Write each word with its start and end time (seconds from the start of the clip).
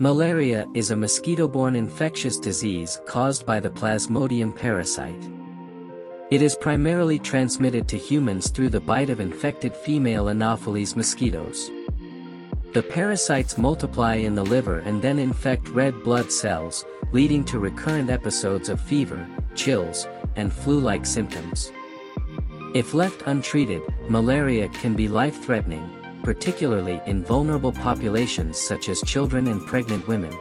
Malaria 0.00 0.66
is 0.74 0.90
a 0.90 0.96
mosquito-borne 0.96 1.76
infectious 1.76 2.36
disease 2.36 3.00
caused 3.06 3.46
by 3.46 3.60
the 3.60 3.70
Plasmodium 3.70 4.52
parasite. 4.52 5.30
It 6.32 6.42
is 6.42 6.56
primarily 6.56 7.16
transmitted 7.20 7.86
to 7.86 7.96
humans 7.96 8.50
through 8.50 8.70
the 8.70 8.80
bite 8.80 9.08
of 9.08 9.20
infected 9.20 9.72
female 9.72 10.30
Anopheles 10.30 10.96
mosquitoes. 10.96 11.70
The 12.72 12.82
parasites 12.82 13.56
multiply 13.56 14.16
in 14.16 14.34
the 14.34 14.44
liver 14.44 14.80
and 14.80 15.00
then 15.00 15.20
infect 15.20 15.68
red 15.68 16.02
blood 16.02 16.32
cells, 16.32 16.84
leading 17.12 17.44
to 17.44 17.60
recurrent 17.60 18.10
episodes 18.10 18.68
of 18.68 18.80
fever, 18.80 19.24
chills, 19.54 20.08
and 20.34 20.52
flu-like 20.52 21.06
symptoms. 21.06 21.70
If 22.74 22.94
left 22.94 23.22
untreated, 23.26 23.82
malaria 24.08 24.68
can 24.70 24.94
be 24.94 25.06
life-threatening, 25.06 25.88
particularly 26.24 27.00
in 27.06 27.22
vulnerable 27.22 27.70
populations 27.70 28.58
such 28.58 28.88
as 28.88 29.00
children 29.02 29.46
and 29.46 29.64
pregnant 29.66 30.08
women. 30.08 30.36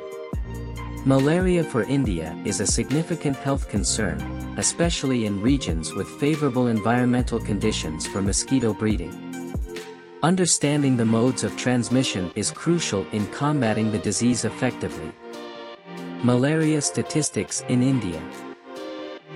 Malaria 1.05 1.63
for 1.63 1.83
India 1.83 2.33
is 2.45 2.61
a 2.61 2.65
significant 2.65 3.35
health 3.35 3.67
concern, 3.67 4.17
especially 4.57 5.25
in 5.25 5.41
regions 5.41 5.93
with 5.93 6.07
favorable 6.19 6.67
environmental 6.67 7.39
conditions 7.39 8.07
for 8.07 8.21
mosquito 8.21 8.73
breeding. 8.73 9.13
Understanding 10.23 10.95
the 10.95 11.03
modes 11.03 11.43
of 11.43 11.57
transmission 11.57 12.31
is 12.35 12.49
crucial 12.49 13.05
in 13.11 13.27
combating 13.27 13.91
the 13.91 13.99
disease 13.99 14.45
effectively. 14.45 15.11
Malaria 16.23 16.81
statistics 16.81 17.65
in 17.67 17.83
India 17.83 18.21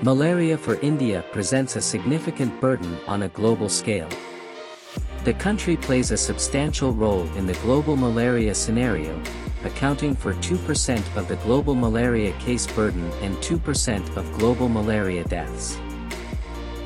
Malaria 0.04 0.58
for 0.58 0.80
India 0.80 1.26
presents 1.34 1.76
a 1.76 1.82
significant 1.82 2.62
burden 2.62 2.98
on 3.08 3.24
a 3.24 3.30
global 3.30 3.68
scale. 3.68 4.08
The 5.28 5.34
country 5.34 5.76
plays 5.76 6.12
a 6.12 6.16
substantial 6.16 6.94
role 6.94 7.28
in 7.36 7.46
the 7.48 7.54
global 7.56 7.98
malaria 7.98 8.56
scenario, 8.56 9.22
accounting 9.66 10.16
for 10.16 10.34
2% 10.36 11.18
of 11.18 11.28
the 11.28 11.36
global 11.44 11.76
malaria 11.76 12.32
case 12.40 12.66
burden 12.66 13.12
and 13.22 13.36
2% 13.40 14.16
of 14.16 14.32
global 14.40 14.70
malaria 14.70 15.26
deaths. 15.26 15.78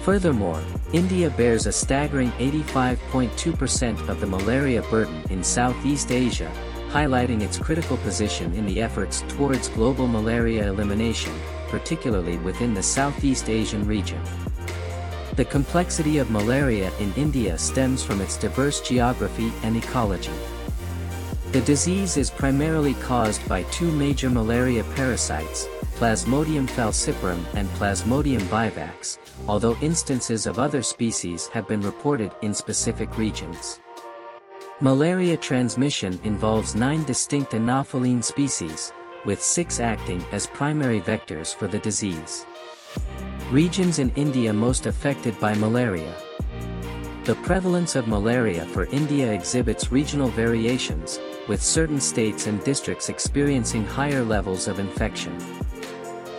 Furthermore, 0.02 0.60
India 0.92 1.30
bears 1.30 1.68
a 1.68 1.72
staggering 1.72 2.32
85.2% 2.32 4.10
of 4.10 4.20
the 4.20 4.26
malaria 4.26 4.82
burden 4.90 5.22
in 5.30 5.44
Southeast 5.44 6.12
Asia, 6.12 6.52
highlighting 6.90 7.44
its 7.44 7.60
critical 7.60 7.98
position 7.98 8.52
in 8.56 8.66
the 8.66 8.82
efforts 8.82 9.22
towards 9.28 9.70
global 9.70 10.08
malaria 10.08 10.68
elimination, 10.68 11.34
particularly 11.68 12.38
within 12.38 12.74
the 12.74 12.82
Southeast 12.82 13.50
Asian 13.50 13.86
region. 13.86 14.20
The 15.36 15.46
complexity 15.46 16.18
of 16.18 16.30
malaria 16.30 16.92
in 17.00 17.14
India 17.14 17.58
stems 17.58 18.04
from 18.04 18.20
its 18.20 18.36
diverse 18.36 18.82
geography 18.82 19.52
and 19.64 19.78
ecology. 19.78 20.34
The 21.54 21.62
disease 21.62 22.18
is 22.18 22.30
primarily 22.30 22.96
caused 22.96 23.48
by 23.48 23.64
two 23.64 23.92
major 23.94 24.30
malaria 24.30 24.84
parasites, 24.96 25.68
Plasmodium 25.96 26.68
falciparum 26.68 27.46
and 27.54 27.70
Plasmodium 27.70 28.42
vivax, 28.42 29.20
although 29.48 29.78
instances 29.82 30.48
of 30.48 30.60
other 30.60 30.82
species 30.82 31.48
have 31.48 31.68
been 31.68 31.82
reported 31.82 32.32
in 32.42 32.54
specific 32.54 33.18
regions. 33.18 33.80
Malaria 34.82 35.38
transmission 35.38 36.20
involves 36.24 36.76
nine 36.76 37.04
distinct 37.06 37.52
anopheline 37.52 38.24
species, 38.24 38.92
with 39.26 39.42
six 39.42 39.80
acting 39.80 40.22
as 40.32 40.48
primary 40.48 41.00
vectors 41.00 41.56
for 41.56 41.68
the 41.68 41.80
disease. 41.80 42.46
Regions 43.52 44.00
in 44.00 44.12
India 44.16 44.54
most 44.54 44.86
affected 44.86 45.38
by 45.42 45.54
malaria. 45.56 46.16
The 47.26 47.36
prevalence 47.44 47.98
of 47.98 48.08
malaria 48.08 48.66
for 48.68 48.86
India 48.86 49.30
exhibits 49.30 49.92
regional 49.92 50.30
variations, 50.30 51.20
with 51.50 51.62
certain 51.62 52.00
states 52.00 52.48
and 52.48 52.64
districts 52.64 53.10
experiencing 53.10 53.84
higher 53.86 54.24
levels 54.24 54.70
of 54.70 54.80
infection. 54.80 55.38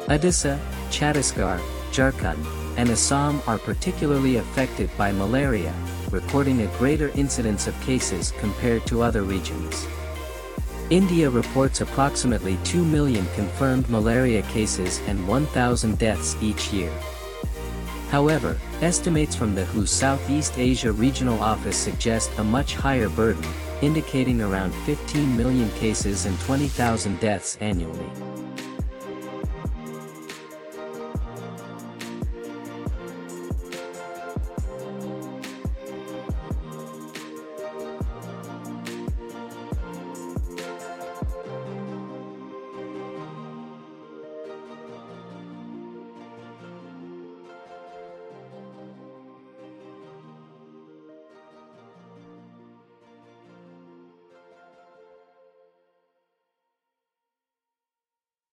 Odisha, 0.08 0.58
Chhattisgarh, 0.88 1.60
Jharkhand, 1.90 2.46
and 2.78 2.88
Assam 2.88 3.42
are 3.46 3.58
particularly 3.58 4.36
affected 4.36 4.88
by 4.96 5.12
malaria, 5.12 5.74
recording 6.10 6.62
a 6.62 6.78
greater 6.78 7.10
incidence 7.10 7.66
of 7.66 7.78
cases 7.82 8.32
compared 8.38 8.86
to 8.86 9.02
other 9.02 9.22
regions. 9.22 9.86
India 10.92 11.30
reports 11.30 11.80
approximately 11.80 12.58
2 12.64 12.84
million 12.84 13.24
confirmed 13.34 13.88
malaria 13.88 14.42
cases 14.42 15.00
and 15.06 15.26
1,000 15.26 15.96
deaths 15.98 16.36
each 16.42 16.70
year. 16.70 16.92
However, 18.10 18.58
estimates 18.82 19.34
from 19.34 19.54
the 19.54 19.64
WHO 19.64 19.86
Southeast 19.86 20.58
Asia 20.58 20.92
Regional 20.92 21.40
Office 21.40 21.78
suggest 21.78 22.30
a 22.36 22.44
much 22.44 22.74
higher 22.74 23.08
burden, 23.08 23.42
indicating 23.80 24.42
around 24.42 24.72
15 24.84 25.34
million 25.34 25.70
cases 25.70 26.26
and 26.26 26.38
20,000 26.40 27.18
deaths 27.20 27.56
annually. 27.62 28.31